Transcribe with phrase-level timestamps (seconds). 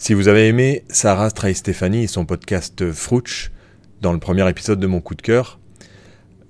[0.00, 3.50] Si vous avez aimé Sarah Stray Stéphanie et son podcast Frouch
[4.00, 5.58] dans le premier épisode de mon coup de cœur,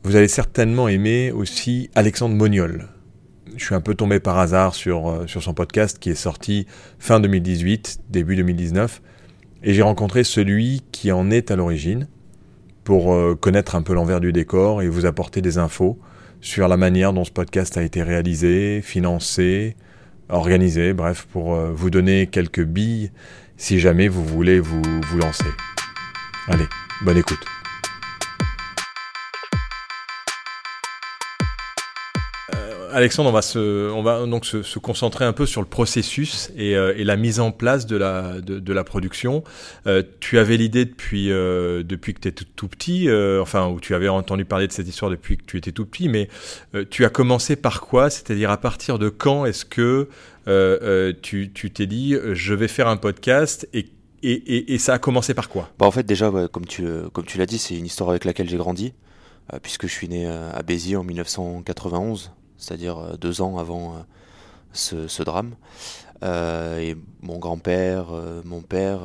[0.05, 2.89] vous allez certainement aimer aussi Alexandre Moniol.
[3.57, 6.67] Je suis un peu tombé par hasard sur, euh, sur son podcast qui est sorti
[6.99, 9.01] fin 2018, début 2019,
[9.63, 12.07] et j'ai rencontré celui qui en est à l'origine
[12.85, 15.99] pour euh, connaître un peu l'envers du décor et vous apporter des infos
[16.43, 19.75] sur la manière dont ce podcast a été réalisé, financé,
[20.29, 23.11] organisé, bref, pour euh, vous donner quelques billes
[23.57, 25.45] si jamais vous voulez vous, vous lancer.
[26.49, 26.67] Allez,
[27.05, 27.58] bonne écoute.
[32.99, 37.15] Alexandre, on va se, donc se, concentrer un peu sur le processus et, euh, la
[37.15, 39.45] mise en place de la, production.
[39.87, 43.09] Euh, tu avais l'idée depuis, euh, que tu étais tout, petit,
[43.41, 46.09] enfin, ou tu avais entendu parler de cette histoire depuis que tu étais tout petit,
[46.09, 46.29] mais
[46.91, 48.11] tu as commencé par quoi?
[48.11, 50.09] C'est-à-dire à partir de quand est-ce que
[51.23, 55.71] tu t'es dit je vais faire un podcast et, ça a commencé par quoi?
[55.79, 58.49] Bah En fait, déjà, comme tu, comme tu l'as dit, c'est une histoire avec laquelle
[58.49, 58.93] j'ai grandi,
[59.63, 65.23] puisque je suis né à Béziers en 1991 c'est-à-dire euh, deux ans avant euh, ce,
[65.23, 65.55] drame.
[66.23, 68.09] Euh, et mon grand-père,
[68.45, 69.01] mon père,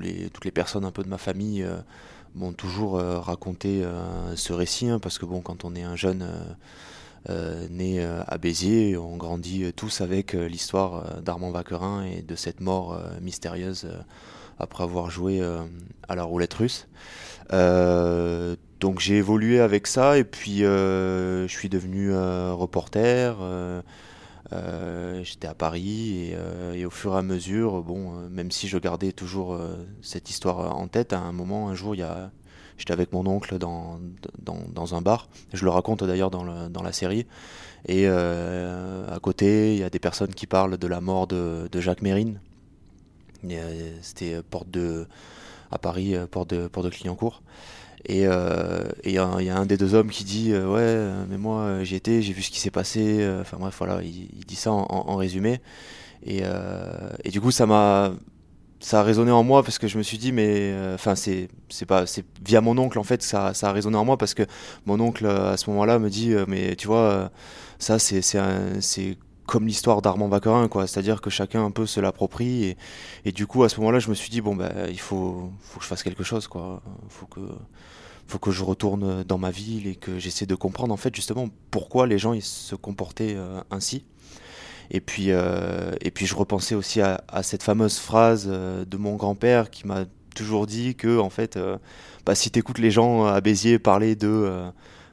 [0.00, 1.66] les, toutes les personnes un peu de ma famille
[2.34, 3.82] m'ont toujours raconté
[4.36, 6.26] ce récit, hein, parce que bon, quand on est un jeune
[7.70, 13.88] né à Béziers, on grandit tous avec l'histoire d'Armand Vaquerin et de cette mort mystérieuse
[14.58, 15.42] après avoir joué
[16.08, 16.86] à la roulette russe.
[18.82, 23.36] Donc j'ai évolué avec ça et puis euh, je suis devenu euh, reporter.
[23.40, 26.34] Euh, j'étais à Paris
[26.74, 29.56] et, au fur et à mesure, bon, même si je gardais toujours
[30.02, 32.32] cette histoire en tête, à un moment, un jour, il y a,
[32.76, 34.00] j'étais avec mon oncle dans,
[34.40, 35.28] dans, un bar.
[35.52, 37.24] Je le raconte d'ailleurs dans, dans, la série.
[37.86, 41.80] Et à côté, il y a des personnes qui parlent de la mort de, de
[41.80, 42.40] Jacques Mérine.
[44.02, 45.06] C'était porte de
[45.70, 47.42] à Paris, porte de, porte de Clignancourt.
[48.06, 51.84] Et euh, il y, a un des deux hommes qui dit euh, Ouais, mais moi
[51.84, 53.18] j'y étais, j'ai vu ce qui s'est passé.
[53.20, 55.60] Euh, enfin bref, voilà, il, dit ça en, résumé.
[56.24, 56.42] Et,
[57.24, 58.12] et, du coup, ça m'a.
[58.80, 60.74] Ça a résonné en moi parce que je me suis dit, mais.
[60.94, 61.48] Enfin, c'est
[61.86, 62.06] pas.
[62.06, 64.42] C'est via mon oncle en fait, ça, ça a résonné en moi parce que
[64.86, 67.30] mon oncle à ce moment-là me dit Mais tu vois,
[67.78, 68.20] ça c'est
[69.46, 70.86] comme l'histoire d'Armand Vaquerin, quoi.
[70.86, 72.64] C'est-à-dire que chacun un peu se l'approprie.
[72.64, 72.76] Et,
[73.24, 75.78] et, du coup, à ce moment-là, je me suis dit, bon, ben, il faut, faut
[75.78, 76.82] que je fasse quelque chose, quoi.
[77.08, 77.40] Faut que,
[78.26, 81.48] faut que je retourne dans ma ville et que j'essaie de comprendre, en fait, justement,
[81.70, 84.04] pourquoi les gens ils se comportaient euh, ainsi.
[84.90, 89.16] Et puis, euh, et puis, je repensais aussi à, cette fameuse phrase euh, de mon
[89.16, 91.58] grand-père qui m'a toujours dit que, en fait,
[92.24, 94.70] bah, si tu écoutes les gens à Béziers parler de,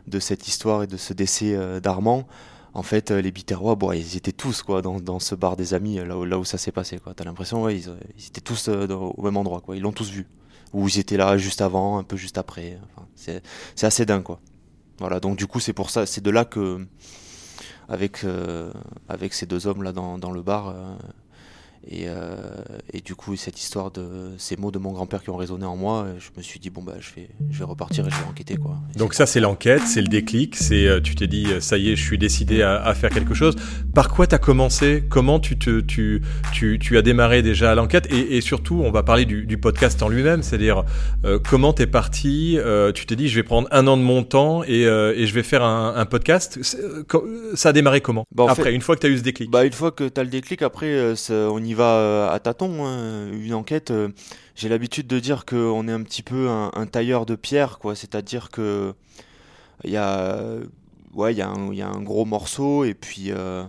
[0.07, 2.25] de cette histoire et de ce décès d'Armand,
[2.73, 5.97] en fait, les Biterrois, bon, ils étaient tous quoi, dans, dans ce bar des amis,
[5.97, 6.99] là où, là où ça s'est passé.
[7.03, 9.75] Tu as l'impression, ouais, ils, étaient tous au même endroit, quoi.
[9.75, 10.25] ils l'ont tous vu.
[10.73, 12.79] Ou ils étaient là juste avant, un peu juste après.
[13.15, 13.41] C'est
[13.83, 14.23] assez dingue.
[14.23, 14.39] Quoi.
[14.99, 16.85] Voilà, donc du coup, c'est pour ça, c'est de là que,
[17.87, 18.71] avec, euh,
[19.31, 20.95] ces deux hommes là dans, le bar, euh,
[21.87, 25.75] et, du coup, cette histoire de ces mots de mon grand-père qui ont résonné en
[25.75, 28.27] moi, je me suis dit bon bah je vais, je vais repartir et je vais
[28.29, 28.77] enquêter quoi.
[28.95, 31.95] Donc ça c'est l'enquête, c'est le déclic, c'est euh, tu t'es dit ça y est,
[31.95, 33.55] je suis décidé à, à faire quelque chose.
[33.93, 35.03] Par quoi tu as commencé?
[35.09, 36.21] Comment tu, te, tu,
[36.53, 38.07] tu, tu as démarré déjà l'enquête?
[38.11, 40.83] Et, et, surtout, on va parler du, du podcast en lui-même, c'est-à-dire
[41.25, 42.57] euh, comment tu es parti
[42.93, 45.43] Tu t'es dit je vais prendre un an de mon temps et, et je vais
[45.43, 46.59] faire un, un podcast.
[47.55, 48.25] Ça a démarré comment?
[48.35, 50.19] Bah, Après, une fois que tu as eu ce déclic Bah une fois que tu
[50.19, 52.85] as le déclic, après on y y va euh, à tâtons.
[52.85, 53.31] Hein.
[53.31, 54.09] Une enquête, euh,
[54.55, 57.95] j'ai l'habitude de dire qu'on est un petit peu un, tailleur de pierre, quoi.
[57.95, 58.93] C'est-à-dire que
[59.83, 60.37] il y a,
[61.13, 63.63] ouais, y a un gros morceau et puis euh,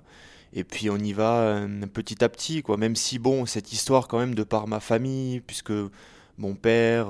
[0.53, 1.61] et puis on y va
[1.93, 2.77] petit à petit, quoi.
[2.77, 5.73] Même si bon, cette histoire quand même de par ma famille, puisque
[6.39, 7.09] mon père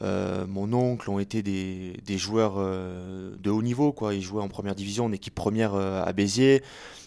[0.00, 4.14] mon oncle ont été des, joueurs de haut niveau, quoi.
[4.14, 6.62] Ils jouaient en première division, en équipe première à Béziers.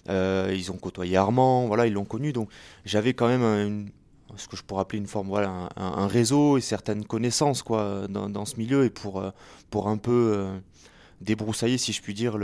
[0.09, 2.33] Euh, ils ont côtoyé Armand, voilà, ils l'ont connu.
[2.33, 2.49] Donc
[2.85, 3.89] j'avais quand même
[4.37, 8.45] ce que je pourrais appeler une forme, voilà, un, réseau et certaines connaissances quoi, dans,
[8.45, 9.31] ce milieu et pour, euh,
[9.69, 10.57] pour un peu euh,
[11.21, 12.37] débroussailler, si je puis dire,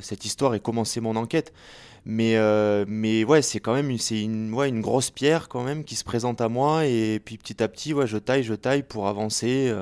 [0.00, 1.52] cette histoire et commencer mon enquête.
[2.04, 2.36] Mais,
[2.86, 6.40] mais ouais, c'est quand même une, ouais, une grosse pierre quand même qui se présente
[6.40, 9.74] à moi et puis petit à petit, ouais, je taille, je taille pour avancer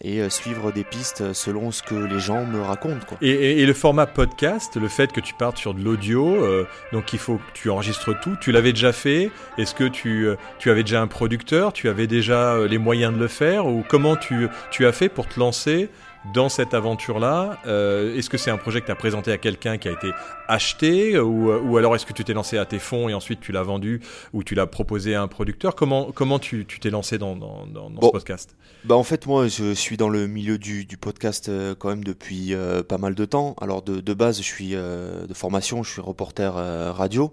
[0.00, 3.04] et euh, suivre des pistes selon ce que les gens me racontent.
[3.06, 3.18] Quoi.
[3.20, 7.18] Et, le format podcast, le fait que tu partes sur de l'audio, euh, donc il
[7.18, 10.82] faut que tu enregistres tout, tu l'avais déjà fait Est-ce que tu, euh, tu avais
[10.82, 11.72] déjà un producteur?
[11.72, 13.66] Tu avais déjà les moyens de le faire?
[13.66, 15.88] Ou comment tu, tu as fait pour te lancer
[16.32, 19.78] dans cette aventure-là, euh, est-ce que c'est un projet que tu as présenté à quelqu'un
[19.78, 20.10] qui a été
[20.46, 23.52] acheté ou, ou alors est-ce que tu t'es lancé à tes fonds et ensuite tu
[23.52, 24.00] l'as vendu
[24.32, 25.74] ou tu l'as proposé à un producteur?
[25.74, 28.56] Comment, comment tu t'es lancé dans, dans, dans, ce podcast?
[28.84, 32.04] Bah En fait, moi, je suis dans le milieu du, du podcast euh, quand même
[32.04, 33.54] depuis euh, pas mal de temps.
[33.60, 36.54] Alors, de, de base, je suis de formation, je suis reporter
[36.94, 37.32] radio.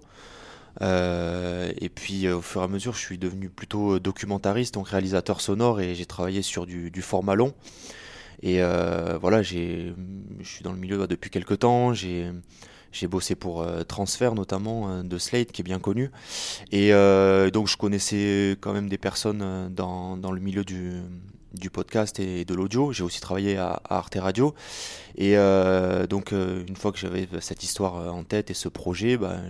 [0.82, 5.40] Euh, et puis au fur et à mesure, je suis devenu plutôt documentariste, donc réalisateur
[5.40, 7.54] sonore, et j'ai travaillé sur du, du format long.
[8.42, 9.92] Et euh, voilà, je
[10.42, 11.94] suis dans le milieu depuis quelques temps.
[11.94, 12.30] J'ai
[12.92, 16.10] j'ai bossé pour euh, Transfer notamment euh, de Slate qui est bien connu
[16.72, 16.92] et
[17.52, 20.92] donc je connaissais quand même des personnes dans, dans le milieu du,
[21.52, 22.92] du podcast et de l'audio.
[22.92, 24.54] J'ai aussi travaillé à, Arte Radio
[25.16, 25.36] et
[26.08, 29.40] donc une fois que j'avais cette histoire en tête et ce projet, bah,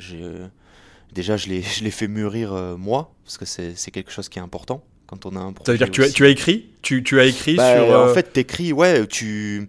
[1.13, 5.27] déjà je l'ai fait mûrir moi parce que c'est quelque chose qui est important quand
[5.27, 7.25] on a un Ça veut dire que tu as, tu as écrit tu, tu, as
[7.25, 7.85] écrit bah, sur.
[7.89, 9.69] En euh, fait, t'écris, ouais, tu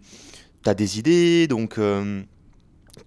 [0.66, 2.22] as des idées, donc euh,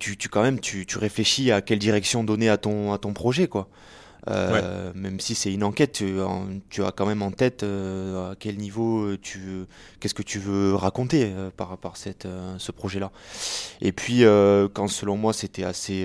[0.00, 3.12] tu, tu, quand même tu, tu, réfléchis à quelle direction donner à ton, à ton
[3.12, 3.68] projet, quoi.
[4.28, 6.16] Euh, même si c'est une enquête, tu,
[6.68, 9.64] tu, as quand même en tête à quel niveau tu,
[10.00, 12.28] qu'est-ce que tu veux raconter par rapport à cette,
[12.58, 13.12] ce projet-là.
[13.80, 14.24] Et puis,
[14.74, 16.04] quand selon moi c'était assez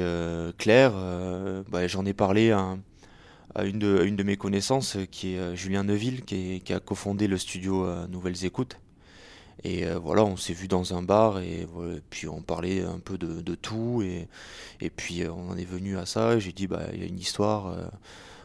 [0.57, 0.93] clair,
[1.69, 2.77] bah, j'en ai parlé à
[3.55, 7.37] à une de, mes connaissances, euh, qui est euh, Julien Neuville, qui, a cofondé le
[7.37, 8.77] studio euh, Nouvelles Écoutes.
[9.63, 11.65] Et voilà, on s'est vu dans un bar et,
[12.11, 14.03] puis on parlait un peu de, tout.
[14.03, 16.37] Et, puis on en est venu à ça.
[16.37, 17.73] J'ai dit, bah, il y a une histoire.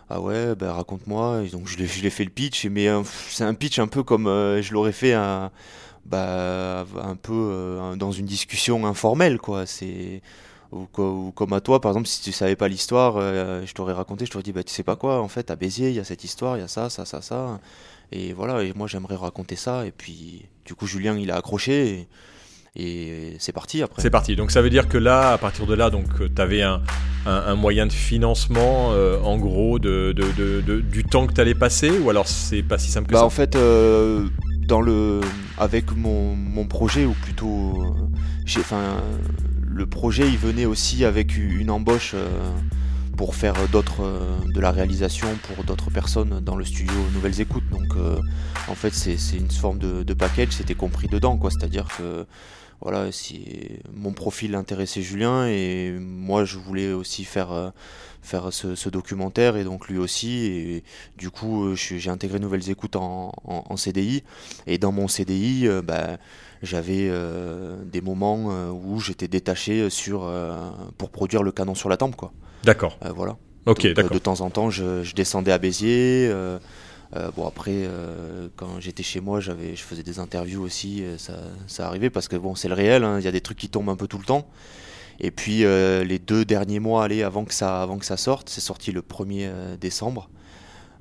[0.09, 1.43] ah ouais, bah, raconte-moi.
[1.45, 2.65] Et donc je lui ai fait le pitch.
[2.67, 2.89] Mais
[3.29, 5.51] c'est un pitch un peu comme je l'aurais fait un,
[6.07, 9.37] bah, un peu dans une discussion informelle.
[9.37, 9.67] quoi.
[9.67, 10.23] C'est
[10.73, 14.25] ou, comme à toi, par exemple, si tu savais pas l'histoire, euh, je t'aurais raconté,
[14.27, 16.05] je t'aurais dit, bah, tu sais pas quoi, en fait, à Béziers, il y a
[16.05, 17.59] cette histoire, il y a ça, ça, ça, ça.
[18.13, 19.87] Et voilà, et moi j'aimerais raconter ça.
[19.87, 22.09] Et puis, du coup, Julien, il a accroché.
[22.77, 24.01] Et, c'est parti après.
[24.01, 24.37] C'est parti.
[24.37, 26.83] Donc ça veut dire que là, à partir de là, donc euh, tu avais un,
[27.27, 31.57] un, moyen de financement, euh, en gros, de, de, de, du temps que tu allais
[31.57, 33.57] passer, ou alors c'est pas si simple que bah, ça En fait,
[34.69, 35.21] dans le,
[35.59, 37.97] avec mon, mon projet, ou plutôt,
[38.45, 39.03] j'ai, enfin,
[39.73, 42.29] le projet il venait aussi avec une embauche euh,
[43.17, 47.69] pour faire d'autres euh, de la réalisation pour d'autres personnes dans le studio Nouvelles Écoutes.
[47.71, 48.19] Donc euh,
[48.69, 51.51] en fait c'est une forme de, package, c'était compris dedans quoi.
[51.51, 52.27] C'est-à-dire que
[52.81, 53.11] voilà,
[53.95, 57.73] mon profil intéressait Julien et moi je voulais aussi faire
[58.23, 60.85] faire ce, documentaire et donc lui aussi et
[61.19, 64.25] du coup j'ai intégré Nouvelles Écoutes en, CDI
[64.67, 66.17] et dans mon CDI bah,
[66.63, 70.57] j'avais euh, des moments euh, où j'étais détaché sur euh,
[70.99, 72.33] pour produire le canon sur la tempe quoi.
[72.65, 72.99] D'accord.
[73.15, 73.37] voilà.
[73.67, 74.11] Ok, d'accord.
[74.13, 76.31] De temps en temps, je, descendais à Béziers.
[77.37, 77.89] bon après,
[78.57, 81.03] quand j'étais chez moi, j'avais, je faisais des interviews aussi.
[81.19, 81.35] ça,
[81.67, 83.05] ça arrivait parce que bon, c'est le réel.
[83.05, 84.49] Hein, il y a des trucs qui tombent un peu tout le temps.
[85.21, 88.63] Et puis les deux derniers mois, allez, avant que ça, avant que ça sorte, c'est
[88.63, 90.29] sorti le 1er décembre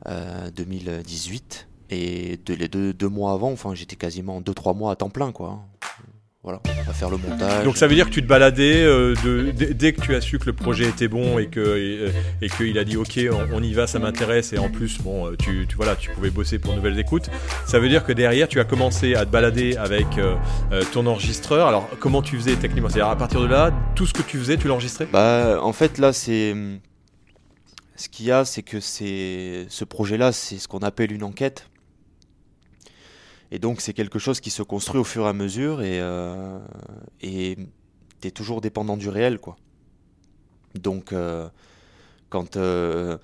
[0.05, 1.68] 2018.
[1.89, 5.31] Et de, les deux, deux mois avant, enfin, j'étais quasiment 2-3 mois à temps plein,
[5.31, 5.65] quoi.
[6.41, 7.65] Voilà, à faire le montage.
[7.65, 10.39] Donc ça veut dire que tu te baladais euh, de, dès que tu as su
[10.39, 13.19] que le projet était bon et que et, et qu'il a dit ok
[13.51, 16.29] on, y va ça m'intéresse et en plus bon euh, tu, tu, voilà tu pouvais
[16.29, 17.29] bosser pour nouvelles écoutes.
[17.65, 20.37] Ça veut dire que derrière tu as commencé à te balader avec euh,
[20.93, 21.67] ton enregistreur.
[21.67, 22.87] Alors comment tu faisais techniquement?
[22.87, 25.09] C'est-à-dire à partir de là tout ce que tu faisais tu l'enregistrais?
[25.11, 26.55] Bah en fait là c'est
[27.97, 31.23] ce qu'il y a c'est que c'est ce projet là c'est ce qu'on appelle une
[31.23, 31.65] enquête
[33.51, 36.59] et donc c'est quelque chose qui se construit au fur et à mesure et euh,
[37.19, 39.57] t'es toujours dépendant du réel quoi.
[40.75, 41.49] Donc euh,
[42.29, 43.17] quand euh,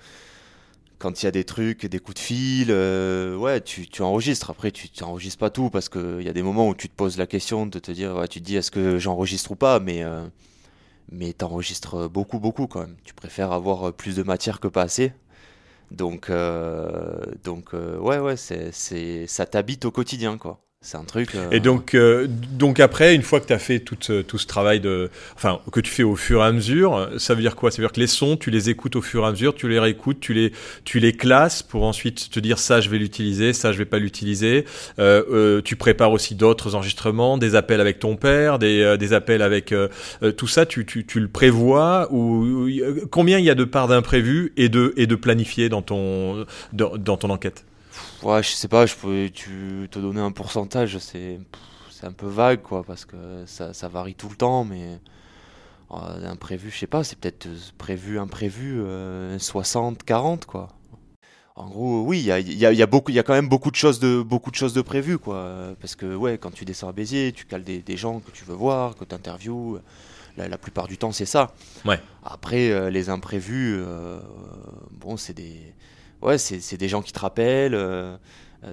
[0.98, 4.48] quand il y a des trucs, des coups de fil, ouais, tu, tu, enregistres.
[4.48, 7.18] Après, tu n'enregistres pas tout parce qu'il y a des moments où tu te poses
[7.18, 9.78] la question de te dire, ouais, tu te dis, est-ce que j'enregistre ou pas?
[9.78, 10.02] Mais,
[11.12, 12.96] mais tu enregistres beaucoup, beaucoup quand même.
[13.04, 15.12] Tu préfères avoir plus de matière que pas assez?
[15.90, 20.65] Donc, euh, donc euh, ouais, ouais, c'est, c'est, ça t'habite au quotidien, quoi.
[20.86, 21.34] C'est un truc.
[21.34, 21.96] Euh, et donc,
[22.52, 25.80] donc après, une fois que tu as fait tout, tout, ce travail de, enfin, que
[25.80, 27.72] tu fais au fur et à mesure, ça veut dire quoi?
[27.72, 29.68] Ça veut dire que les sons, tu les écoutes au fur et à mesure, tu
[29.68, 30.52] les réécoutes, tu les,
[30.84, 33.98] tu les classes pour ensuite te dire ça, je vais l'utiliser, ça, je vais pas
[33.98, 34.64] l'utiliser.
[35.64, 39.74] tu prépares aussi d'autres enregistrements, des appels avec ton père, des, des appels avec
[40.36, 40.66] tout ça.
[40.66, 42.68] Tu, tu, tu, le prévois ou
[43.10, 46.96] combien il y a de parts d'imprévu et de, et de planifié dans ton, dans,
[46.96, 47.64] dans ton enquête?
[48.22, 51.38] Ouais, je sais pas, je pourrais tu, te donner un pourcentage, c'est
[52.02, 55.00] un peu vague, quoi, parce que ça, ça varie tout le temps, mais
[55.90, 58.82] euh, imprévu, je sais pas, c'est peut-être prévu, imprévu,
[59.38, 60.68] 60, euh, 40, quoi.
[61.56, 63.32] En gros, oui, il y a, y, a, y a, beaucoup, il y a quand
[63.32, 65.74] même beaucoup de choses de beaucoup de choses de prévues, quoi.
[65.80, 68.44] Parce que ouais, quand tu descends à Béziers, tu cales des, des gens que tu
[68.44, 69.78] veux voir, que tu interviews.
[70.36, 71.54] La, la, plupart du temps, c'est ça.
[71.86, 71.98] Ouais.
[72.22, 74.20] Après, euh, les imprévus, euh,
[74.90, 75.72] bon, c'est des,
[76.22, 78.16] ouais, c'est des gens qui te rappellent, euh,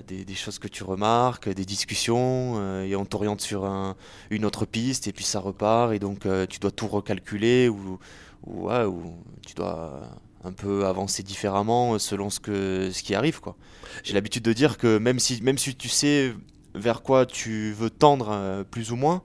[0.08, 3.96] des, des, choses que tu remarques, des discussions, et on t'oriente sur un,
[4.30, 8.00] une autre piste, et puis ça repart, et donc tu dois tout recalculer ou,
[8.46, 9.14] ou, ou
[9.46, 10.02] tu dois
[10.44, 13.40] un peu avancer différemment selon ce, que, ce qui arrive.
[13.40, 13.56] quoi.
[14.04, 16.34] J'ai l'habitude de dire que même si, même si tu sais
[16.76, 19.22] vers quoi tu veux tendre euh, plus ou moins,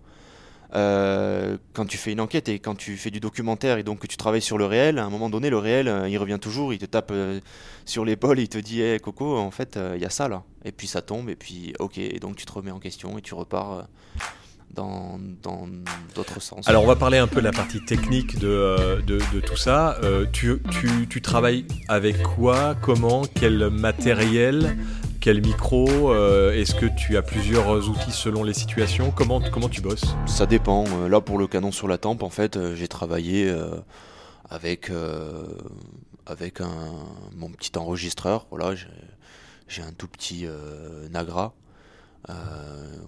[0.74, 4.06] euh, quand tu fais une enquête et quand tu fais du documentaire et donc que
[4.06, 6.74] tu travailles sur le réel, à un moment donné, le réel, euh, il revient toujours,
[6.74, 7.40] il te tape euh,
[7.86, 10.42] sur l'épaule, il te dit hey, Coco, en fait, il y a ça là.
[10.64, 13.22] Et puis ça tombe, et puis ok, et donc tu te remets en question et
[13.22, 13.86] tu repars
[14.74, 15.18] dans
[16.14, 16.68] d'autres sens.
[16.68, 19.98] Alors on va parler un peu de la partie technique de, de, tout ça.
[20.32, 20.60] Tu,
[21.08, 24.76] tu, travailles avec quoi Comment Quel matériel
[25.20, 29.80] quel micro euh, Est-ce que tu as plusieurs outils selon les situations comment, comment tu
[29.80, 30.14] bosses?
[30.26, 30.84] Ça dépend.
[30.86, 33.52] Euh, là, pour le canon sur la tempe, en fait, euh, j'ai travaillé
[34.48, 35.34] avec, un,
[37.36, 38.46] mon petit enregistreur.
[39.66, 40.46] J'ai un tout petit
[41.10, 41.54] Nagra.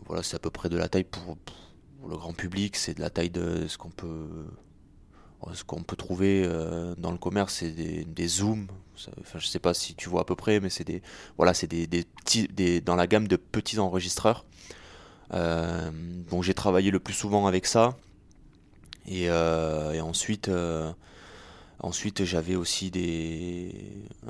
[0.07, 1.37] voilà, c'est à peu près de la taille pour
[2.09, 2.77] le grand public.
[2.77, 4.47] C'est de la taille de ce qu'on peut
[5.53, 8.67] ce qu'on peut trouver euh, dans le commerce, c'est des, zooms.
[9.21, 11.03] Enfin, je sais pas si tu vois à peu près, mais c'est des,
[11.37, 14.45] voilà, c'est des, dans la gamme de petits enregistreurs.
[15.33, 15.91] Euh,
[16.31, 17.97] donc j'ai travaillé le plus souvent avec ça.
[19.07, 20.51] Et, euh, ensuite,
[21.81, 23.75] ensuite j'avais aussi des,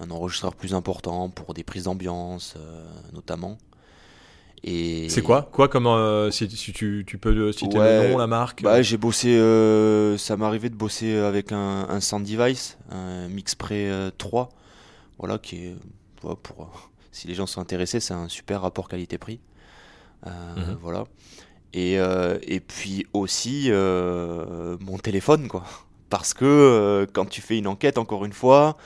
[0.00, 2.87] un enregistreur plus important pour des prises d'ambiance, euh,
[4.64, 5.49] C'est quoi?
[5.52, 8.62] Quoi comme euh, si, si, tu, tu peux citer ouais, le nom, la marque?
[8.62, 13.29] Bah, J'ai bossé, euh, ça m'est arrivé de bosser avec un, un Sound Device, un
[13.29, 14.47] Mixpray 3, euh,
[15.19, 15.75] voilà, qui est,
[16.25, 19.40] ouais, pour, si les gens sont intéressés, c'est un super rapport qualité-prix.
[20.26, 20.76] Euh, -hmm.
[20.83, 21.05] Voilà.
[21.73, 25.64] Et, euh, et puis aussi euh, mon téléphone, quoi.
[26.11, 28.76] Parce que quand tu fais une enquête, encore une fois,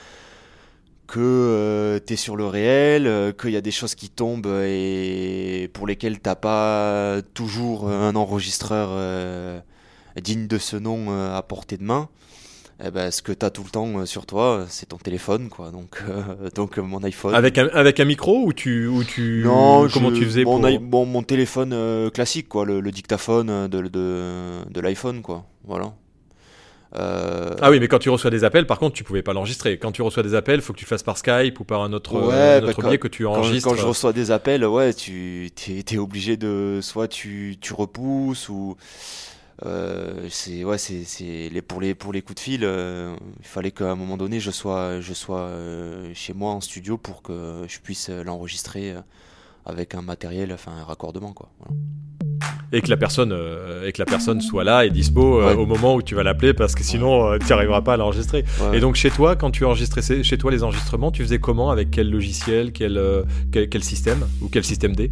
[1.07, 4.63] que euh, tu es sur le réel, euh, qu'il y a des choses qui tombent
[4.65, 9.61] et pour lesquelles t'as pas toujours un enregistreur euh,
[10.21, 12.09] digne de ce nom euh, à portée de main.
[12.85, 15.71] Eh ben, ce que tu as tout le temps sur toi, c'est ton téléphone, quoi.
[15.71, 16.03] Donc,
[16.57, 17.33] donc mon iPhone.
[17.33, 20.61] Avec un, avec un micro ou tu, ou tu non, comment je, tu faisais mon,
[20.61, 20.81] pour...
[20.81, 25.45] bon, mon téléphone classique, quoi, le, le dictaphone de, de, de l'iPhone, quoi.
[25.65, 25.95] Voilà.
[26.97, 27.55] Euh...
[27.61, 29.79] Ah oui, mais quand tu reçois des appels, par contre, tu pouvais pas l'enregistrer.
[29.79, 32.15] Quand tu reçois des appels, faut que tu fasses par Skype ou par un autre,
[32.21, 33.69] ouais, un autre bah, biais que tu enregistres.
[33.69, 38.49] Quand, quand, je reçois des appels, ouais, tu es, obligé de soit tu, tu repousses
[38.49, 38.77] ou
[39.65, 42.61] euh, c'est ouais, c'est les pour les pour les coups de fil.
[42.65, 46.61] Euh, il fallait qu'à un moment donné, je sois je sois euh, chez moi en
[46.61, 48.95] studio pour que je puisse l'enregistrer
[49.65, 51.49] avec un matériel, enfin un raccordement quoi.
[51.61, 51.75] Voilà
[52.75, 55.55] et que la personne euh, et que la personne soit là et dispo euh, ouais.
[55.55, 58.45] au moment où tu vas l'appeler parce que sinon euh, tu arriveras pas à l'enregistrer.
[58.61, 58.79] Ouais.
[58.79, 61.71] Et donc chez toi, quand tu enregistrais chez toi les enregistrements, tu faisais comment?
[61.71, 63.01] Avec quel logiciel, quel
[63.53, 64.27] quel, quel, système?
[64.43, 65.11] Ou quel système D?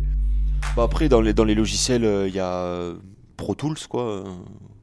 [0.76, 2.92] Bah Après dans les dans les logiciels, il y a
[3.36, 4.24] Pro Tools quoi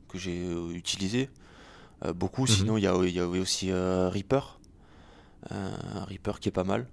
[0.07, 0.39] que j'ai
[0.73, 1.29] utilisé
[2.15, 2.43] beaucoup.
[2.43, 2.57] Mm -hmm.
[2.57, 3.71] Sinon il y, a, y avait aussi
[4.15, 4.59] Reaper,
[6.09, 6.87] Reaper qui est pas mal.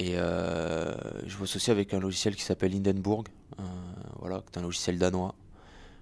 [0.00, 0.94] Et euh,
[1.26, 3.24] je bosse aussi avec un logiciel qui s'appelle Hindenburg,
[3.58, 3.62] euh,
[4.18, 5.34] voilà, qui est un logiciel danois,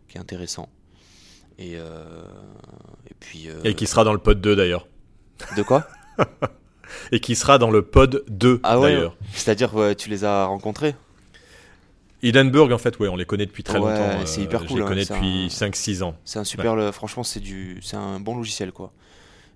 [0.06, 0.68] qui est intéressant.
[1.58, 2.22] Et, euh,
[3.10, 3.48] et puis.
[3.64, 4.86] et qui sera dans le pod 2 d'ailleurs.
[5.56, 5.86] De quoi?
[7.12, 9.16] Et qui sera dans le pod 2 ah ouais, d'ailleurs.
[9.34, 10.94] C'est-à-dire, ouais, tu les as rencontrés?
[12.24, 14.24] Hindenburg, en fait, ouais, on les connaît depuis très ouais, longtemps.
[14.24, 14.78] C'est hyper cool.
[14.78, 16.16] Je les connais hein, depuis 5-6 ans.
[16.24, 16.76] C'est un super.
[16.76, 18.92] Le, franchement, c'est du, un bon logiciel, quoi.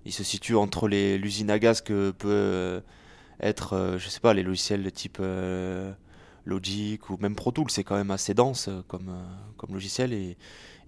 [0.05, 2.83] Il se situe entre l'usine à gaz que peut
[3.39, 5.93] être, euh, je sais pas, les logiciels de type euh,
[6.45, 9.11] Logic ou même Pro Tools, c'est quand même assez dense euh, comme,
[9.57, 10.37] comme logiciel et,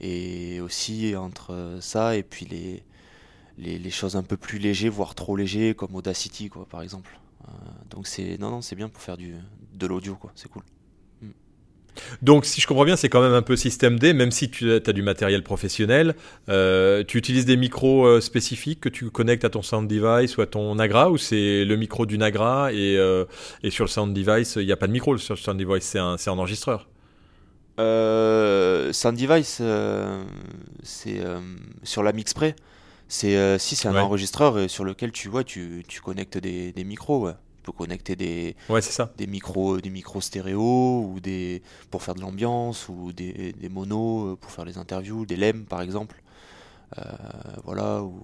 [0.01, 2.83] et aussi entre ça et puis les,
[3.57, 7.19] les, les, choses un peu plus légers, voire trop légers, comme Audacity, quoi, par exemple.
[7.91, 9.35] Donc c'est non, non, c'est bien pour faire du,
[9.73, 10.31] de l'audio, quoi.
[10.35, 10.63] C'est cool.
[12.21, 14.71] Donc, si je comprends bien, c'est quand même un peu système D, même si tu
[14.71, 16.15] as du matériel professionnel.
[16.49, 20.41] Euh, tu utilises des micros euh, spécifiques que tu connectes à ton sound device ou
[20.41, 23.25] à ton Nagra, ou c'est le micro du Nagra et, euh,
[23.63, 25.83] et sur le sound device, il n'y a pas de micro sur le sound device,
[25.83, 26.87] c'est un, un enregistreur
[27.77, 29.61] Sound device,
[30.83, 31.21] c'est
[31.83, 32.55] sur la Mixpray.
[33.07, 33.99] C'est si c'est un ouais.
[33.99, 37.27] enregistreur sur lequel tu vois, tu, tu connectes des, des micros.
[37.27, 37.33] Ouais
[37.65, 39.11] peux connecter des ouais, ça.
[39.17, 40.61] des micros des micros stéréo
[41.11, 45.35] ou des pour faire de l'ambiance ou des, des monos pour faire les interviews des
[45.35, 46.21] lem par exemple
[46.97, 47.01] euh,
[47.63, 48.21] voilà ou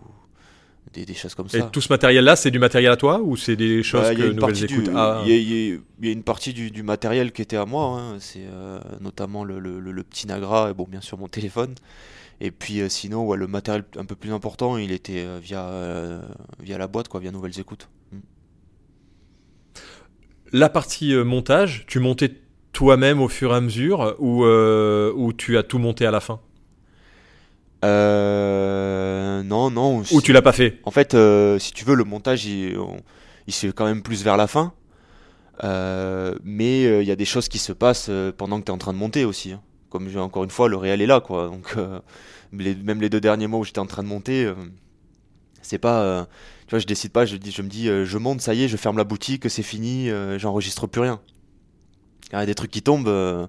[0.93, 1.57] des, choses comme ça.
[1.57, 4.15] Et tout ce matériel-là, c'est du matériel à toi ou c'est des choses Bah, a
[4.15, 7.31] que Nouvelles Écoutes du- a Il y, a- y y une partie du, du matériel
[7.31, 8.17] qui était à moi, hein.
[8.19, 11.75] c'est euh, notamment le, le- le- le petit Nagra et bon, bien sûr mon téléphone.
[12.41, 15.63] Et puis euh, sinon, ouais, le matériel un peu plus important, il était euh, via,
[15.69, 16.21] euh,
[16.59, 17.87] via la boîte, quoi, via Nouvelles Écoutes.
[20.53, 22.31] La partie euh, montage, tu montais
[22.73, 26.19] toi-même au fur et à mesure ou, euh, ou tu as tout monté à la
[26.19, 26.39] fin?
[27.83, 30.03] Euh, non, non.
[30.11, 30.79] Ou tu l'as pas fait?
[30.83, 32.97] En fait, euh, si tu veux, le montage, il, on-
[33.47, 34.73] il se fait quand même plus vers la fin.
[36.43, 38.93] Mais il y a des choses qui se passent pendant que tu es en train
[38.93, 39.51] de monter aussi.
[39.53, 39.61] hein.
[39.89, 41.47] Comme je- encore une fois, le réel est là, quoi.
[41.47, 41.75] Donc,
[42.53, 44.51] les- même les deux derniers mois où j'étais en train de monter,
[45.61, 46.27] c'est pas.
[46.71, 48.77] Tu vois, je décide pas, je, me dis, euh, je monte, ça y est, je
[48.77, 51.19] ferme la boutique, c'est fini, euh, j'enregistre plus rien.
[52.31, 53.09] Il des trucs qui tombent.
[53.09, 53.45] euh,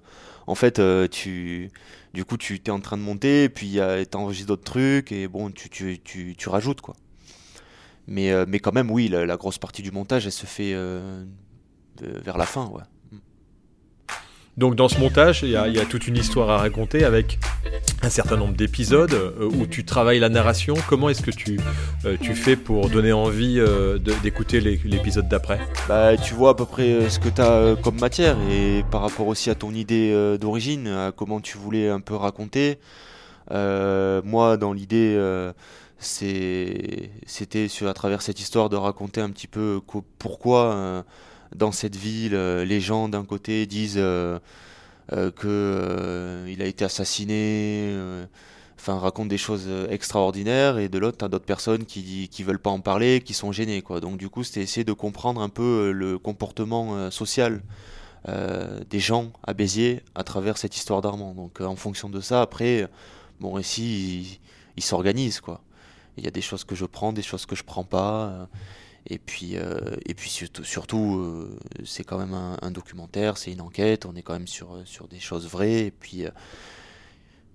[0.48, 1.70] en fait, tu,
[2.14, 3.78] du coup, tu es en train de monter, puis
[4.10, 6.96] tu enregistres d'autres trucs, et bon, tu, rajoutes, quoi.
[8.08, 10.74] Mais, quand même, oui, la, grosse partie du montage, elle se fait
[12.00, 12.82] vers la fin, ouais.
[14.58, 17.38] Donc dans ce montage, il y, a- toute une histoire à raconter avec
[18.02, 20.74] un certain nombre d'épisodes euh, où tu travailles la narration.
[20.88, 21.58] Comment est-ce que tu,
[22.04, 25.58] euh, tu fais pour donner envie euh, d'écouter l'épisode d'après?
[25.88, 29.26] Bah, tu vois à peu près ce que tu as comme matière, et par rapport
[29.26, 32.78] aussi à ton idée d'origine, à comment tu voulais un peu raconter.
[33.50, 35.18] Moi, dans l'idée,
[35.98, 37.10] c'était
[37.86, 39.80] à travers cette histoire de raconter un petit peu
[40.18, 41.04] pourquoi
[41.54, 44.38] dans cette ville, euh, les gens d'un côté disent euh,
[45.12, 47.94] euh, que euh, a été assassiné,
[48.78, 52.70] enfin racontent des choses extraordinaires, et de l'autre, t'as d'autres personnes qui qui veulent pas
[52.70, 54.00] en parler, qui sont gênées, quoi.
[54.00, 57.62] Donc du coup, c'était essayer de comprendre un peu le comportement social
[58.90, 61.34] des gens à Béziers à travers cette histoire d'Armand.
[61.34, 62.88] Donc en fonction de ça, après,
[63.40, 64.40] mon récit,
[64.76, 65.40] il, s'organise.
[66.16, 68.48] Il y a des choses que je prends, des choses que je prends pas.
[69.06, 73.60] Et puis, euh, et puis surtout, surtout, euh, c'est quand même un, documentaire, c'est une
[73.60, 75.86] enquête, on est quand même sur, euh, sur des choses vraies.
[75.86, 76.30] Et puis, euh,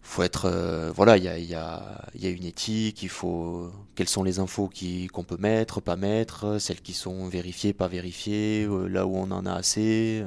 [0.04, 0.50] faut être,
[0.96, 4.40] voilà, il y a, y, a, y a une éthique, il faut, quelles sont les
[4.40, 9.18] infos qui, qu'on peut mettre, pas mettre, celles qui sont vérifiées, pas vérifiées, là où
[9.18, 10.24] on en a assez.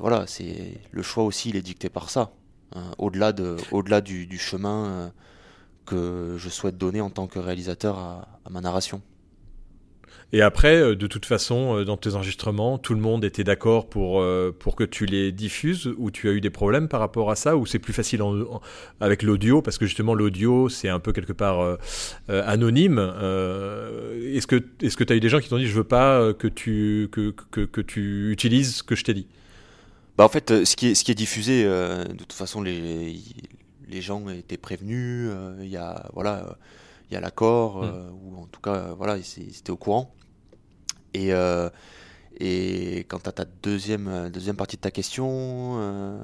[0.00, 2.32] voilà, c'est le choix aussi, il est dicté par ça.
[2.74, 5.12] hein, au-delà de, au-delà du, chemin
[5.86, 9.02] que je souhaite donner en tant que réalisateur à ma narration.
[10.34, 13.88] Et après, euh, de toute façon, euh, dans tes enregistrements, tout le monde était d'accord
[13.88, 17.30] pour, euh, pour que tu les diffuses ou tu as eu des problèmes par rapport
[17.30, 18.60] à ça ou c'est plus facile en- en-
[19.00, 21.76] avec l'audio parce que justement l'audio c'est un peu quelque part euh,
[22.30, 22.98] euh, anonyme.
[22.98, 26.32] Est-ce que est-ce que tu as eu des gens qui t'ont dit je veux pas
[26.32, 29.28] que tu que, que, que tu utilises ce que je t'ai dit?
[30.18, 33.20] Bah en fait, ce qui est, ce qui est diffusé, de toute façon, les,
[33.88, 35.30] les gens étaient prévenus.
[35.60, 36.56] Il y a voilà,
[37.08, 40.12] il y a l'accord, euh, ou en tout cas, voilà, étaient au courant.
[41.14, 41.70] Et euh,
[42.40, 45.28] et quant à ta deuxième euh, deuxième partie de ta question,
[45.78, 46.18] euh,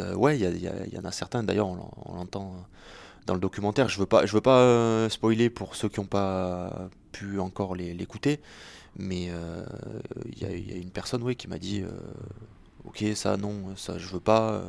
[0.00, 1.42] euh, ouais, il y, en a certains.
[1.42, 2.52] D'ailleurs, on l'en- on l'entend
[3.26, 3.88] dans le documentaire.
[3.88, 8.40] Je veux pas, je veux pas spoiler pour ceux qui n'ont pas pu encore l'écouter,
[8.96, 9.30] mais
[10.26, 11.82] il y, a- une personne, oui, qui m'a dit.
[12.86, 14.62] ok ça non ça je veux pas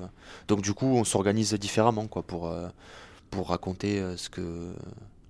[0.49, 2.53] donc du coup on s'organise différemment quoi pour
[3.29, 4.73] pour raconter ce que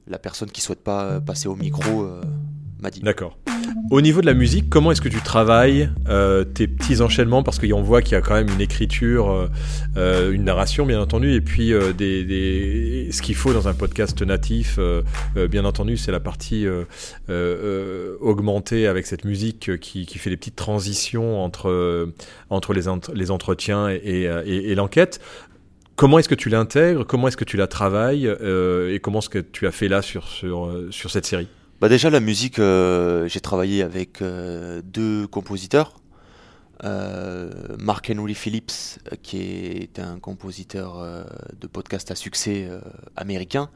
[0.07, 2.07] la personne qui souhaite pas passer au micro
[2.81, 3.37] D'accord.
[3.91, 7.43] Au niveau de la musique, comment est-ce que tu travailles euh, tes petits enchaînements?
[7.43, 9.47] Parce qu'on voit qu'il y a quand même une écriture, euh,
[9.97, 14.79] euh, une narration, bien entendu, et puis des, ce qu'il faut dans un podcast natif,
[15.49, 16.65] bien entendu, c'est la partie
[18.19, 22.09] augmentée avec cette musique qui, fait des petites transitions entre,
[22.49, 25.19] entre les, les entretiens et, l'enquête.
[25.97, 27.05] Comment est-ce que tu l'intègres?
[27.05, 28.25] Comment est-ce que tu la travailles?
[28.25, 31.47] Et comment est-ce que tu as fait là sur, sur, sur cette série?
[31.81, 35.99] Bah déjà la musique, euh, j'ai travaillé avec euh, deux compositeurs.
[36.83, 41.03] Euh, Mark Henry Phillips, qui est un compositeur
[41.59, 42.69] de podcast à succès
[43.15, 43.71] américain,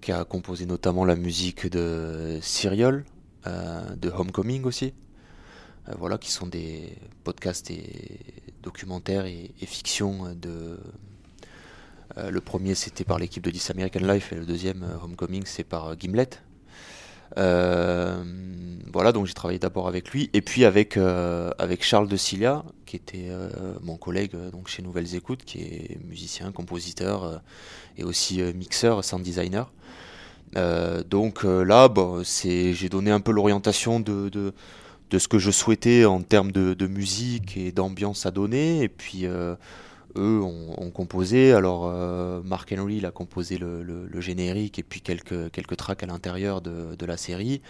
[0.00, 3.04] qui a composé notamment la musique de Serial,
[3.44, 4.94] de Homecoming aussi.
[5.98, 8.16] Voilà, qui sont des podcasts et
[8.62, 10.78] documentaires et, et fictions de.
[12.16, 15.94] le premier c'était par l'équipe de This American Life et le deuxième Homecoming c'est par
[15.98, 16.30] Gimlet.
[17.38, 18.22] Euh,
[18.92, 22.64] voilà, donc j'ai travaillé d'abord avec lui et puis avec, euh, avec Charles de Cilia,
[22.86, 23.48] qui était euh,
[23.82, 27.42] mon collègue donc chez Nouvelles Écoutes, qui est musicien, compositeur
[27.98, 29.72] et aussi mixeur, sound designer.
[31.10, 36.22] Donc là, bon, j'ai donné un peu l'orientation de, de, ce que je souhaitais en
[36.22, 38.82] termes de, musique et d'ambiance à donner.
[38.84, 39.26] Et puis,
[40.16, 41.52] eux ont, composé.
[41.52, 41.90] Alors,
[42.44, 47.06] Mark Henry, il a composé le, générique et puis quelques, quelques tracks à l'intérieur de,
[47.06, 47.62] la série.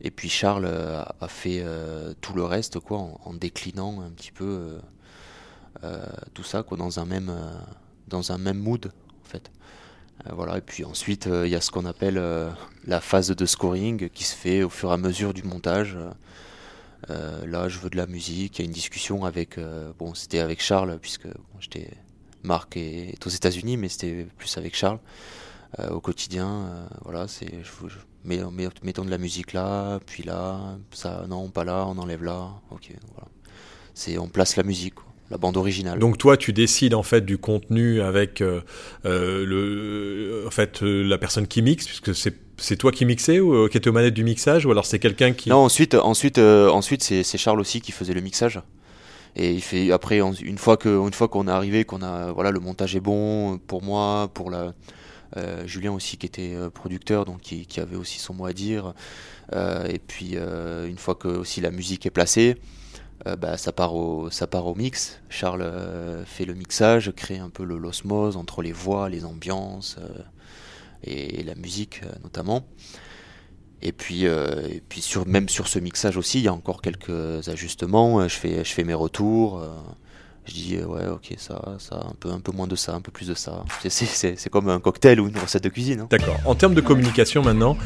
[0.00, 1.64] Et puis Charles a, fait
[2.20, 4.78] tout le reste, quoi, en, déclinant un petit peu
[6.34, 7.32] tout ça, quoi, dans un même,
[8.08, 8.92] dans un même mood,
[9.24, 9.50] en fait.
[10.30, 12.22] voilà, et puis ensuite, il y a ce qu'on appelle
[12.86, 15.98] la phase de scoring qui se fait au fur et à mesure du montage.
[17.10, 18.58] Euh, là, je veux de la musique.
[18.58, 19.58] Il y a une discussion avec.
[19.58, 21.28] Euh, bon, c'était avec Charles, puisque.
[22.44, 25.00] Marc est, aux États-Unis, mais c'était plus avec Charles
[25.80, 26.88] euh, au quotidien.
[27.02, 27.50] voilà, c'est.
[28.24, 32.52] mettons de la musique là, puis là, ça, non, pas là, on enlève là.
[32.70, 33.28] Ok, voilà.
[33.92, 34.94] C'est, on place la musique.
[35.30, 35.98] La bande originale.
[35.98, 38.40] Donc toi, tu décides en fait du contenu avec
[39.04, 43.68] le, en fait la personne qui mixe, puisque c'est c'est toi qui mixais ou euh,
[43.68, 46.68] qui étais aux manettes du mixage ou alors c'est quelqu'un qui Non, ensuite ensuite euh,
[46.68, 48.60] ensuite c'est Charles aussi qui faisait le mixage.
[49.36, 52.50] Et il fait après une fois que une fois qu'on est arrivé qu'on a voilà
[52.50, 54.72] le montage est bon pour moi pour la
[55.36, 58.94] euh, Julien aussi qui était producteur donc qui, qui, avait aussi son mot à dire
[59.54, 62.56] et puis une fois que aussi la musique est placée
[63.24, 65.70] bah, ça part au ça part au mix Charles
[66.24, 69.98] fait le mixage crée un peu l'osmose entre les voix les ambiances
[71.04, 72.66] et, la musique euh, notamment.
[73.80, 77.48] Et puis, euh, puis sur, même sur ce mixage aussi, il y a encore quelques
[77.48, 78.26] ajustements.
[78.26, 79.60] Je fais, je fais mes retours.
[79.60, 79.68] Euh,
[80.46, 83.12] je dis ouais ok ça ça un peu un peu moins de ça un peu
[83.12, 86.06] plus de ça c'est comme un cocktail ou une recette de cuisine hein.
[86.08, 87.76] d'accord en termes de communication maintenant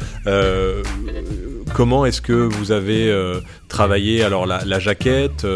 [1.73, 3.11] comment est-ce que vous avez
[3.73, 5.47] travaillé alors la, jaquette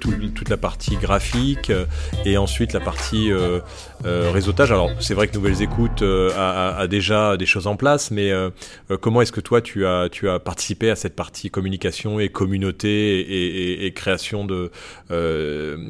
[0.00, 1.70] toute la partie graphique
[2.24, 3.30] et ensuite la partie
[4.04, 4.72] euh, réseautage.
[4.72, 8.50] Alors c'est vrai que Nouvelles Écoutes euh, a, déjà des choses en place, mais euh,
[9.00, 13.84] comment est-ce que toi tu as, tu as participé à cette partie communication et communauté
[13.84, 14.70] et, création de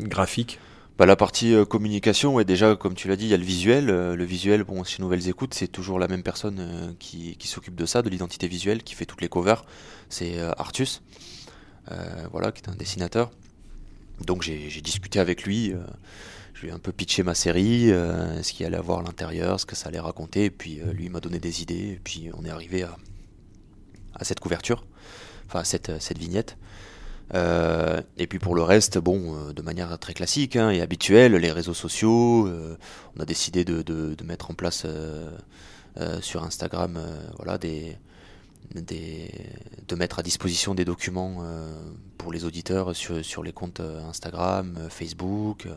[0.09, 0.59] graphique?
[0.98, 3.87] Bah, la partie communication, est déjà, comme tu l'as dit, il y a le visuel.
[3.87, 8.03] le visuel, bon, chez Nouvelles Écoutes, c'est toujours la même personne qui, s'occupe de ça,
[8.03, 9.64] de l'identité visuelle, qui fait toutes les covers.
[10.11, 11.03] C'est Artus,
[12.31, 13.31] voilà, qui est un dessinateur.
[14.27, 15.75] Donc j'ai discuté avec lui
[16.62, 19.59] je lui ai un peu pitché ma série, euh, ce qu'il allait avoir à l'intérieur,
[19.59, 22.31] ce que ça allait raconter, et puis euh, lui m'a donné des idées, et puis
[22.38, 22.95] on est arrivé à,
[24.23, 24.85] cette couverture,
[25.49, 26.57] enfin à cette, cette vignette.
[27.35, 31.51] Euh, et puis pour le reste, bon, de manière très classique hein, et habituelle, les
[31.51, 32.49] réseaux sociaux,
[33.16, 34.87] on a décidé de, de, de mettre en place
[36.21, 37.01] sur Instagram
[37.38, 37.99] voilà, des,
[38.75, 39.31] des,
[39.89, 41.45] de mettre à disposition des documents
[42.19, 45.69] pour les auditeurs sur, sur les comptes Instagram, Facebook,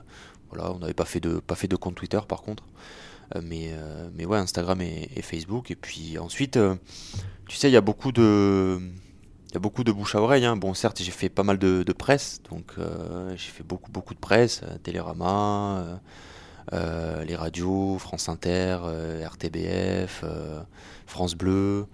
[0.51, 2.63] voilà, on n'avait pas fait de pas fait de compte Twitter par contre,
[3.35, 5.71] euh, mais euh, mais ouais Instagram et, Facebook.
[5.71, 6.75] Et puis ensuite, euh,
[7.47, 8.79] tu sais, il y a beaucoup de
[9.53, 10.45] y a beaucoup de bouche à oreille.
[10.45, 10.55] Hein.
[10.55, 12.73] Bon, certes, j'ai fait pas mal de, presse, donc
[13.35, 15.99] j'ai fait beaucoup beaucoup de presse, Télérama.
[16.71, 18.79] les radios, France Inter,
[19.23, 20.25] RTBF,
[21.05, 21.87] France Bleu,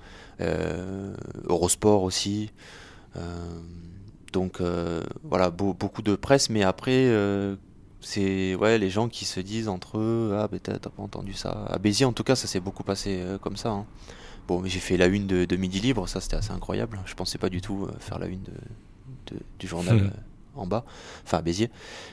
[1.45, 2.51] Eurosport aussi.
[4.33, 4.61] donc
[5.23, 7.07] voilà, beaucoup de presse, mais après,
[8.01, 11.65] c'est ouais, les gens qui se disent entre eux Ah, peut-être t'as pas entendu ça.
[11.69, 13.69] À Béziers, en tout cas, ça s'est beaucoup passé euh, comme ça.
[13.69, 13.85] Hein.
[14.47, 16.99] Bon, j'ai fait la une de, Midi Libre, ça c'était assez incroyable.
[17.05, 18.43] Je pensais pas du tout euh, faire la une
[19.59, 20.11] du journal.
[20.61, 20.85] euh, en bas,
[21.23, 21.69] enfin à Béziers.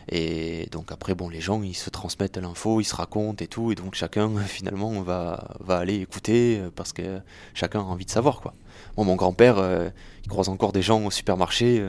[0.08, 3.72] Et donc après, bon, les gens ils se transmettent l'info, ils se racontent et tout,
[3.72, 7.20] et donc chacun finalement va, va aller écouter parce que
[7.54, 8.54] chacun a envie de savoir quoi.
[8.96, 9.58] Bon, mon grand-père,
[10.24, 11.82] il croise encore des gens au supermarché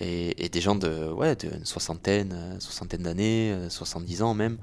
[0.00, 4.58] et, des gens de, ouais, de soixantaine, euh, soixantaine d'années, 70 euh, ans même,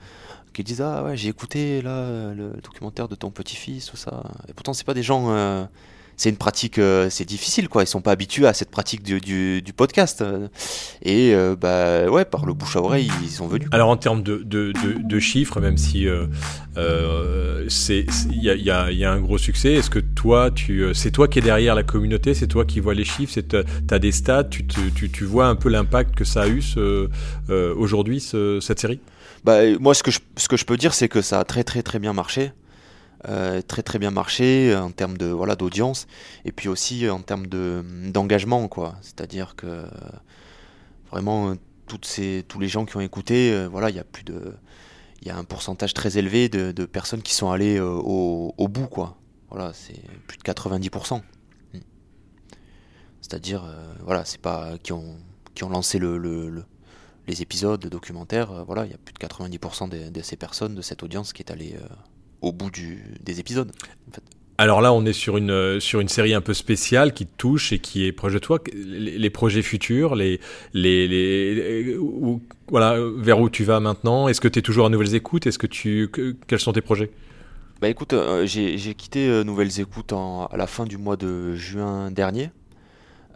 [0.53, 4.23] qui disent Ah ouais, j'ai écouté là le documentaire de ton petit-fils, tout ça.
[4.47, 5.31] Et pourtant, c'est pas des gens.
[5.31, 5.65] Euh,
[6.17, 7.84] c'est une pratique, c'est difficile quoi.
[7.84, 9.19] Ils sont pas habitués à cette pratique du,
[9.62, 10.24] du, podcast.
[11.04, 13.67] Et bah ouais, par le bouche à oreille, ils sont venus.
[13.71, 16.08] Alors en termes de, de, de chiffres, même si
[17.67, 21.28] c'est il y a, y a, un gros succès, est-ce que toi, tu, c'est toi
[21.28, 24.45] qui es derrière la communauté, c'est toi qui vois les chiffres, tu as des stats,
[24.45, 27.10] tu, tu, tu vois un peu l'impact que ça a eu ce,
[27.50, 29.00] aujourd'hui cette série?
[29.43, 31.63] Bah, moi, ce que, je, ce que je peux dire, c'est que ça a très
[31.63, 32.52] très très bien marché.
[33.29, 36.07] Euh, très très bien marché en termes de voilà d'audience
[36.43, 39.86] et puis aussi en termes de d'engagement quoi c'est-à-dire que
[41.12, 41.53] vraiment
[41.86, 44.55] toutes ces tous les gens qui ont écouté euh, il y a plus de
[45.21, 48.89] il y a un pourcentage très élevé de, personnes qui sont allées euh, au, bout
[49.51, 51.77] voilà c'est plus de 90% hmm.
[53.21, 53.71] c'est-à-dire
[54.03, 55.15] voilà c'est pas qui ont
[55.53, 56.65] qui ont lancé le, le
[57.27, 60.75] les épisodes, le documentaire, euh, voilà, il y a plus de 90% de, ces personnes,
[60.75, 61.88] de cette audience qui est allée euh,
[62.41, 63.71] au bout du, des épisodes.
[64.58, 67.73] Alors là, on est sur une, sur une série un peu spéciale qui te touche
[67.73, 68.60] et qui est proche de toi.
[68.75, 70.39] Les, projets futurs, les,
[70.73, 71.97] les, les
[72.67, 74.27] voilà, vers où tu vas maintenant?
[74.27, 75.47] Est-ce que tu es toujours à Nouvelles Écoutes?
[75.47, 76.12] Est-ce que tu,
[76.45, 77.12] Quels sont tes projets?
[77.82, 82.12] Bah écoute, euh, j'ai quitté euh, Nouvelles Écoutes à la fin du mois de juin
[82.12, 82.51] dernier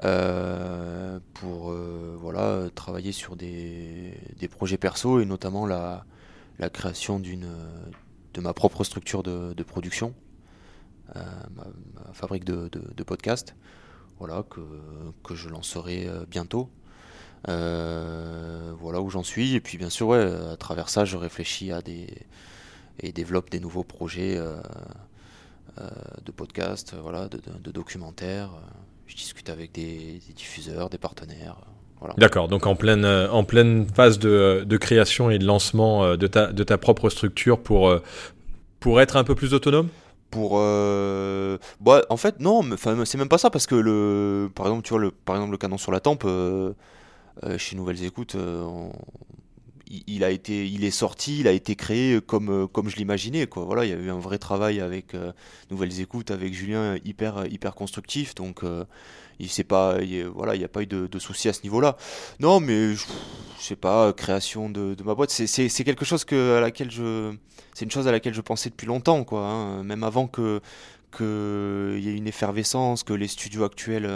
[0.04, 1.74] euh, pour
[2.22, 6.06] voilà, travailler sur des, des, projets perso et notamment la,
[6.60, 7.48] la création d'une
[8.36, 10.14] de ma propre structure de, de production,
[11.16, 11.66] ma,
[12.14, 13.56] fabrique de, de, podcasts,
[14.20, 14.62] voilà, que,
[15.24, 16.70] que je lancerai bientôt.
[17.46, 19.56] voilà où j'en suis.
[19.56, 22.08] Et puis bien sûr, ouais, à travers ça, je réfléchis à des,
[23.00, 24.62] et développe des nouveaux projets euh,
[25.80, 25.90] euh,
[26.24, 28.52] de podcasts, voilà, de, documentaires.
[29.08, 31.58] Je discute avec des, diffuseurs, des partenaires.
[32.18, 36.64] D'accord, donc en pleine, en pleine phase de, création et de lancement de ta, de
[36.64, 37.94] ta propre structure pour,
[38.80, 39.88] pour être un peu plus autonome?
[40.30, 44.90] Pour bah, en fait non c'est même pas ça parce que le par exemple tu
[44.90, 46.28] vois le par exemple le canon sur la tempe
[47.58, 48.92] chez Nouvelles Écoutes on,
[50.08, 53.48] il a été, il est sorti, il a été créé comme, euh, comme je l'imaginais.
[53.48, 53.66] Quoi.
[53.66, 55.32] Voilà, il y a eu un vrai travail avec euh,
[55.72, 58.36] Nouvelles Écoutes, avec Julien, hyper, hyper constructif.
[58.36, 58.86] Donc, euh,
[59.40, 59.98] il pas,
[60.34, 61.98] voilà, il n'y a pas eu de, de soucis à ce niveau-là.
[62.40, 63.06] Non, mais je,
[63.60, 67.34] sais pas, création de, ma boîte, c'est quelque chose à laquelle je,
[67.74, 69.42] c'est une chose à laquelle je pensais depuis longtemps, quoi.
[69.42, 69.84] Hein.
[69.84, 70.62] même avant que
[71.16, 74.10] qu'il y ait une effervescence, que les studios actuels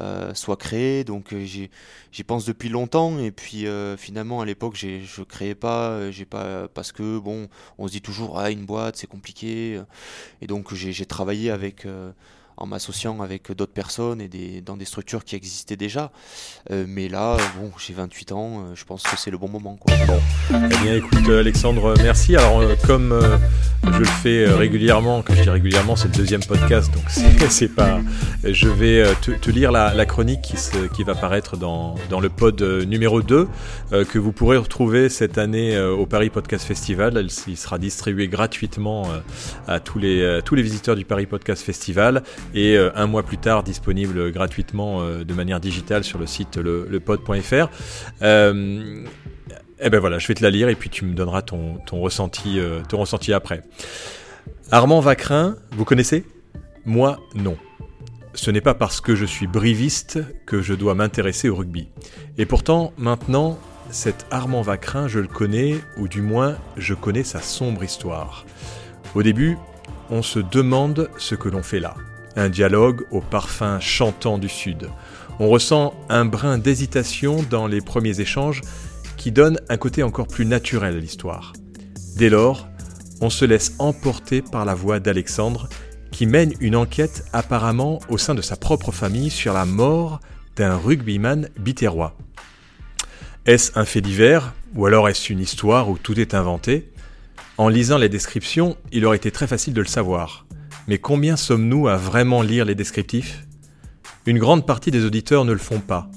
[0.00, 1.04] euh, soit créé.
[1.04, 6.10] Donc euh, j'y pense depuis longtemps et puis euh, finalement à l'époque je créais pas,
[6.10, 9.80] j'ai pas parce que bon, on se dit toujours ah une boîte c'est compliqué
[10.40, 11.86] et donc j'ai travaillé avec
[12.56, 16.10] en m'associant avec d'autres personnes et des, dans des structures qui existaient déjà.
[16.70, 19.76] Euh, mais là, bon, j'ai 28 ans, euh, je pense que c'est le bon moment.
[19.76, 19.94] Quoi.
[20.50, 22.36] Eh bien, écoute, Alexandre, merci.
[22.36, 23.18] Alors, euh, comme
[23.84, 27.04] je le fais régulièrement, quand je dis régulièrement, c'est le deuxième podcast, donc
[27.50, 28.00] c'est pas.
[28.44, 30.54] Je vais te, lire la, chronique
[30.92, 33.48] qui, va paraître dans, le pod numéro 2,
[34.08, 37.26] que vous pourrez retrouver cette année au Paris Podcast Festival.
[37.46, 39.06] Il sera distribué gratuitement
[39.66, 42.22] à tous les, tous les visiteurs du Paris Podcast Festival
[42.54, 46.56] et euh, un mois plus tard disponible gratuitement euh, de manière digitale sur le site
[46.56, 47.68] lepod.fr.
[48.22, 49.04] Euh,
[49.82, 52.00] eh ben voilà, je vais te la lire et puis tu me donneras ton, ton
[52.00, 53.62] ressenti, ton ressenti après.
[54.70, 56.24] Armand Vacrin, vous connaissez?
[56.84, 57.56] Moi, non.
[58.34, 61.88] Ce n'est pas parce que je suis briviste que je dois m'intéresser au rugby.
[62.38, 63.58] Et pourtant, maintenant,
[63.90, 68.46] cet Armand Vacrin, je le connais, ou du moins, je connais sa sombre histoire.
[69.14, 69.58] Au début,
[70.10, 71.94] on se demande ce que l'on fait là
[72.36, 74.88] un dialogue au parfum chantant du Sud.
[75.38, 78.60] On ressent un brin d'hésitation dans les premiers échanges
[79.22, 81.52] qui donne un côté encore plus naturel à l'histoire.
[82.16, 82.66] Dès lors,
[83.20, 85.68] on se laisse emporter par la voix d'Alexandre
[86.10, 90.18] qui mène une enquête apparemment au sein de sa propre famille sur la mort
[90.56, 92.16] d'un rugbyman biterrois.
[93.46, 96.90] Est-ce un fait divers ou alors est-ce une histoire où tout est inventé?
[97.58, 100.46] En lisant les descriptions, il aurait été très facile de le savoir.
[100.88, 103.46] Mais combien sommes-nous à vraiment lire les descriptifs?
[104.26, 106.10] Une grande partie des auditeurs ne le font pas.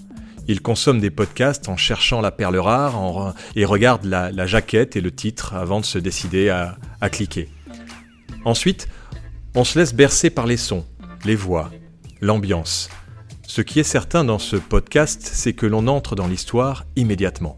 [0.47, 5.11] Ils consomment des podcasts en cherchant la perle rare et regardent la, jaquette et le
[5.11, 7.49] titre avant de se décider à, à cliquer.
[8.45, 8.87] Ensuite,
[9.55, 10.85] on se laisse bercer par les sons,
[11.25, 11.71] les voix,
[12.21, 12.89] l'ambiance.
[13.47, 17.57] Ce qui est certain dans ce podcast, c'est que l'on entre dans l'histoire immédiatement.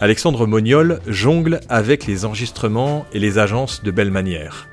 [0.00, 4.66] Alexandre Moniol jongle avec les enregistrements et les agences de belle manière.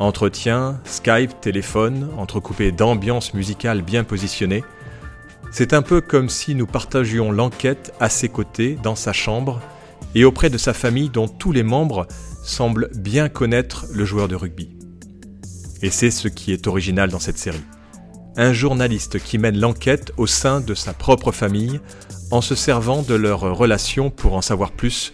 [0.00, 4.64] Entretien, Skype, téléphone, entrecoupé d'ambiances musicales bien positionnées.
[5.50, 9.60] C'est un peu comme si nous partagions l'enquête à ses côtés, dans sa chambre,
[10.14, 12.06] et auprès de sa famille dont tous les membres
[12.42, 14.70] semblent bien connaître le joueur de rugby.
[15.82, 17.64] Et c'est ce qui est original dans cette série.
[18.36, 21.80] Un journaliste qui mène l'enquête au sein de sa propre famille
[22.30, 25.12] en se servant de leurs relations pour en savoir plus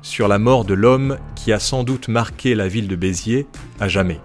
[0.00, 3.46] sur la mort de l'homme qui a sans doute marqué la ville de Béziers
[3.80, 4.20] à jamais.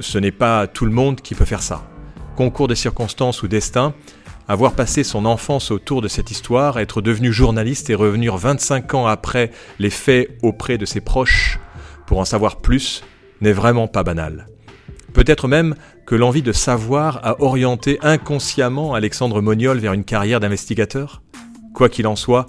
[0.00, 1.88] Ce n'est pas tout le monde qui peut faire ça.
[2.36, 3.94] Concours de circonstances ou destin,
[4.48, 9.06] avoir passé son enfance autour de cette histoire, être devenu journaliste et revenir 25 ans
[9.06, 11.58] après les faits auprès de ses proches
[12.06, 13.04] pour en savoir plus
[13.42, 14.46] n'est vraiment pas banal.
[15.12, 15.74] Peut-être même
[16.06, 21.22] que l'envie de savoir a orienté inconsciemment Alexandre Moniol vers une carrière d'investigateur
[21.74, 22.46] Quoi qu'il en soit,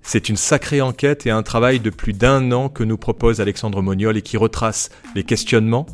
[0.00, 3.82] c'est une sacrée enquête et un travail de plus d'un an que nous propose Alexandre
[3.82, 5.86] Moniol et qui retrace les questionnements,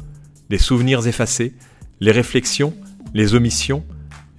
[0.49, 1.55] les souvenirs effacés,
[2.01, 2.75] les réflexions,
[3.13, 3.85] les omissions,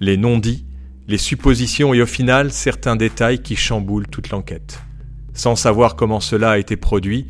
[0.00, 0.64] les non-dits,
[1.10, 4.80] les suppositions et au final certains détails qui chamboulent toute l'enquête.
[5.34, 7.26] Sans savoir comment cela a été produit,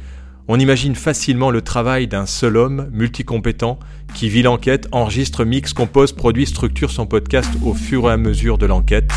[0.52, 3.78] On imagine facilement le travail d'un seul homme multicompétent
[4.14, 8.58] qui vit l'enquête, enregistre, mixe, compose, produit, structure son podcast au fur et à mesure
[8.58, 9.12] de l'enquête.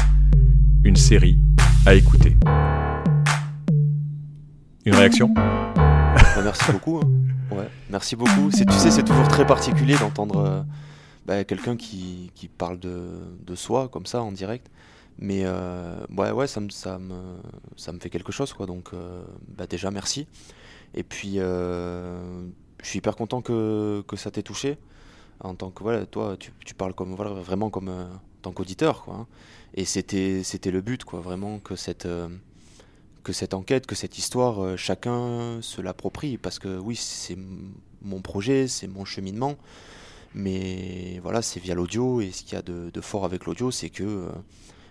[0.83, 1.39] Une série
[1.87, 2.37] à écouter.
[4.85, 5.33] Une réaction?
[5.35, 6.99] Bah, Merci beaucoup.
[7.03, 7.63] Hein.
[7.89, 8.51] Merci beaucoup.
[8.51, 10.61] Tu sais, c'est toujours très particulier d'entendre euh,
[11.25, 14.69] bah, quelqu'un qui, qui, parle de, de, soi comme ça en direct.
[15.19, 17.35] Mais euh, ouais, ouais, ça me, ça, me,
[17.77, 18.53] ça me fait quelque chose.
[18.53, 18.65] Quoi.
[18.65, 20.27] Donc euh, bah, déjà, merci.
[20.95, 22.19] Et puis, je
[22.83, 24.77] suis hyper content que, que ça t'ait touché.
[25.39, 29.03] En tant que, voilà, toi, tu, tu parles comme, voilà, vraiment comme en tant qu'auditeur.
[29.03, 29.27] Quoi, hein.
[29.73, 32.07] Et c'était, c'était le but, quoi, vraiment, que cette
[33.23, 36.37] que cette enquête, que cette histoire, euh, chacun se l'approprie.
[36.37, 37.37] Parce que oui, c'est
[38.01, 39.55] mon projet, c'est mon cheminement.
[40.33, 42.21] Mais voilà, c'est via l'audio.
[42.21, 44.29] Et ce qu'il y a de, fort avec l'audio, c'est que euh,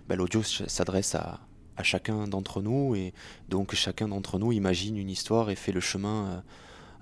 [0.09, 1.40] bah, l'audio s'adresse à,
[1.83, 2.94] chacun d'entre nous.
[2.94, 3.12] Et
[3.48, 6.44] donc chacun d'entre nous imagine une histoire et fait le chemin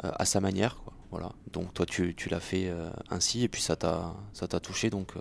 [0.05, 0.83] euh, à sa manière.
[1.11, 1.33] Voilà.
[1.53, 2.73] Donc toi, tu, tu l'as fait
[3.11, 3.43] ainsi.
[3.43, 4.91] Et puis ça t'a touché.
[4.91, 5.15] Donc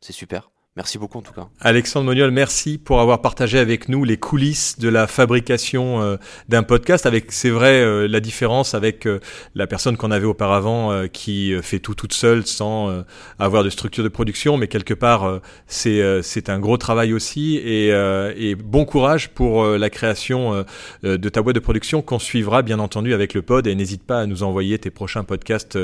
[0.00, 0.50] c'est super.
[0.76, 1.46] Merci beaucoup en tout cas.
[1.60, 6.16] Alexandre Moniol, merci pour avoir partagé avec nous les coulisses de la fabrication euh,
[6.48, 7.06] d'un podcast.
[7.06, 9.20] Avec, c'est vrai, euh, la différence avec euh,
[9.54, 13.04] la personne qu'on avait auparavant qui fait tout toute seule sans
[13.38, 18.54] avoir de structure de production, mais quelque part c'est c'est un gros travail aussi et,
[18.56, 20.64] bon courage pour la création
[21.02, 24.20] de ta boîte de production qu'on suivra bien entendu avec le pod et n'hésite pas
[24.20, 25.78] à nous envoyer tes prochains podcasts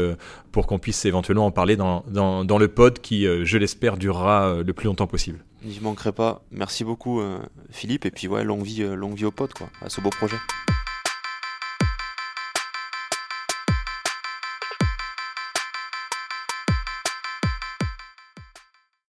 [0.53, 4.57] pour qu'on puisse éventuellement en parler dans, dans, dans le pod qui, je l'espère, durera
[4.65, 5.45] le longtemps possible.
[5.67, 6.43] J'y manquerai pas.
[6.51, 7.39] Merci beaucoup, euh,
[7.71, 8.07] Philippe.
[8.07, 10.37] Et puis, ouais, longue vie, euh, longue vie au pote, quoi, à ce beau projet.